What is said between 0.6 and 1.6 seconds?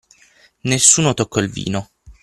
nessuno toccò il